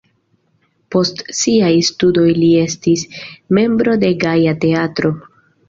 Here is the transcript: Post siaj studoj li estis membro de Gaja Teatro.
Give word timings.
Post 0.95 1.21
siaj 1.39 1.69
studoj 1.91 2.25
li 2.39 2.49
estis 2.63 3.05
membro 3.61 3.97
de 4.07 4.13
Gaja 4.27 4.59
Teatro. 4.67 5.17